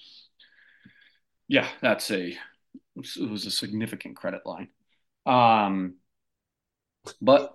[1.47, 2.37] yeah, that's a
[2.97, 4.67] it was a significant credit line.
[5.25, 5.95] Um,
[7.21, 7.53] but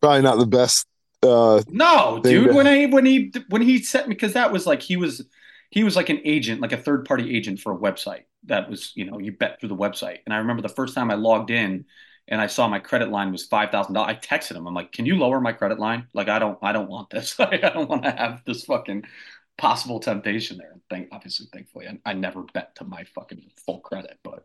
[0.00, 0.86] Probably not the best
[1.22, 4.66] uh no, dude, to- when I when he when he sent me because that was
[4.66, 5.26] like he was
[5.70, 8.22] he was like an agent, like a third party agent for a website.
[8.44, 10.18] That was, you know, you bet through the website.
[10.24, 11.84] And I remember the first time I logged in
[12.28, 14.16] and I saw my credit line was five thousand dollars.
[14.16, 14.66] I texted him.
[14.66, 16.06] I'm like, "Can you lower my credit line?
[16.12, 17.34] Like, I don't, I don't want this.
[17.40, 19.04] I don't want to have this fucking
[19.56, 23.80] possible temptation there." And thank, obviously, thankfully, I, I never bet to my fucking full
[23.80, 24.44] credit, but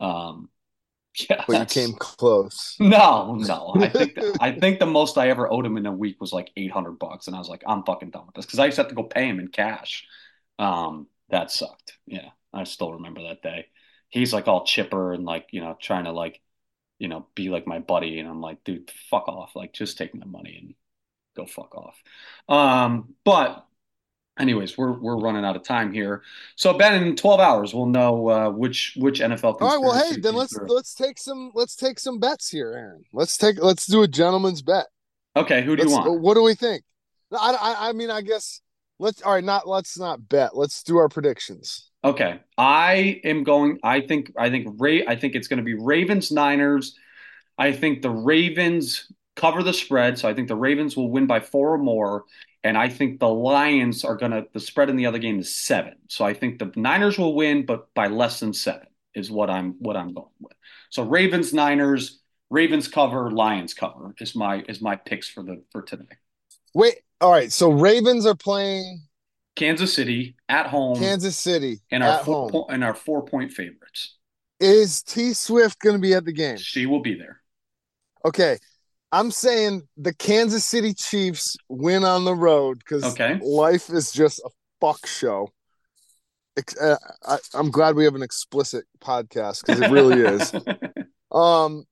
[0.00, 0.50] um,
[1.30, 2.76] yeah, but you came close.
[2.80, 3.74] no, no.
[3.76, 6.50] I think I think the most I ever owed him in a week was like
[6.56, 8.76] eight hundred bucks, and I was like, I'm fucking done with this because I used
[8.76, 10.06] to have to go pay him in cash.
[10.58, 11.98] Um, that sucked.
[12.06, 13.66] Yeah, I still remember that day.
[14.08, 16.40] He's like all chipper and like you know trying to like
[16.98, 19.56] you know be like my buddy, and I'm like, dude, fuck off.
[19.56, 20.74] Like just take my money and
[21.36, 21.96] go fuck off.
[22.48, 23.66] Um, but
[24.38, 26.22] anyways, we're we're running out of time here.
[26.56, 29.60] So Ben, in 12 hours, we'll know uh, which which NFL.
[29.60, 33.04] All right, well, hey, then let's let's take some let's take some bets here, Aaron.
[33.12, 34.86] Let's take let's do a gentleman's bet.
[35.36, 36.20] Okay, who do you Let's- want?
[36.20, 36.84] What do we think?
[37.32, 38.60] I, I I mean, I guess
[38.98, 40.56] let's all right, not let's not bet.
[40.56, 41.90] Let's do our predictions.
[42.02, 42.40] Okay.
[42.58, 46.30] I am going I think I think Ray I think it's going to be Ravens
[46.30, 46.96] Niners.
[47.56, 51.40] I think the Ravens cover the spread, so I think the Ravens will win by
[51.40, 52.24] 4 or more
[52.62, 55.54] and I think the Lions are going to the spread in the other game is
[55.54, 55.94] 7.
[56.08, 59.76] So I think the Niners will win but by less than 7 is what I'm
[59.78, 60.56] what I'm going with.
[60.90, 62.20] So Ravens Niners,
[62.50, 66.16] Ravens cover, Lions cover is my is my picks for the for today.
[66.74, 67.52] Wait, all right.
[67.52, 69.02] So Ravens are playing
[69.56, 70.96] Kansas City at home.
[70.98, 74.16] Kansas City and our four po- and our four point favorites.
[74.60, 76.56] Is T Swift going to be at the game?
[76.56, 77.40] She will be there.
[78.24, 78.58] Okay.
[79.12, 83.38] I'm saying the Kansas City Chiefs win on the road because okay.
[83.40, 84.50] life is just a
[84.80, 85.48] fuck show.
[86.80, 90.52] Uh, I, am glad we have an explicit podcast because it really is.
[91.32, 91.84] um,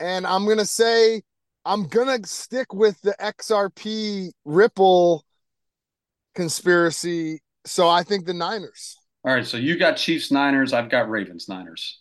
[0.00, 1.22] and I'm gonna say
[1.64, 5.24] I'm gonna stick with the XRP Ripple
[6.34, 7.40] conspiracy.
[7.64, 8.96] So I think the Niners.
[9.24, 10.72] All right, so you got Chiefs Niners.
[10.72, 12.00] I've got Ravens Niners.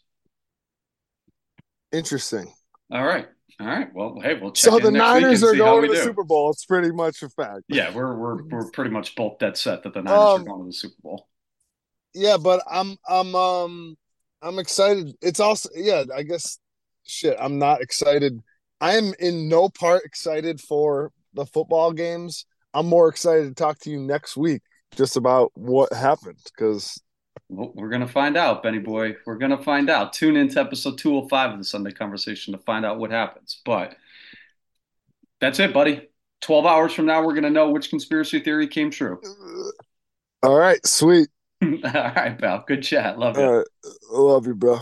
[1.94, 2.52] Interesting.
[2.92, 3.28] All right.
[3.60, 3.88] All right.
[3.94, 4.72] Well, hey, we'll check.
[4.72, 6.04] So the Niners are going to the.
[6.04, 6.50] Super Bowl.
[6.50, 7.62] It's pretty much a fact.
[7.70, 10.62] Yeah, we're we're we're pretty much both dead set that the Niners um, are going
[10.62, 11.28] to the Super Bowl.
[12.14, 13.98] Yeah, but I'm I'm um
[14.42, 15.16] I'm excited.
[15.22, 16.58] It's also yeah, I guess
[17.04, 18.42] shit, I'm not excited.
[18.84, 22.46] I am in no part excited for the football games.
[22.74, 24.62] I'm more excited to talk to you next week
[24.94, 27.02] just about what happened because
[27.48, 29.16] well, we're gonna find out, Benny boy.
[29.26, 30.12] We're gonna find out.
[30.12, 33.62] Tune in to episode 205 of the Sunday Conversation to find out what happens.
[33.64, 33.96] But
[35.40, 36.10] that's it, buddy.
[36.42, 39.22] 12 hours from now, we're gonna know which conspiracy theory came true.
[40.44, 41.30] All right, sweet.
[41.64, 42.66] All right, pal.
[42.68, 43.18] Good chat.
[43.18, 43.46] Love you.
[43.46, 43.68] Right.
[44.12, 44.82] Love you, bro.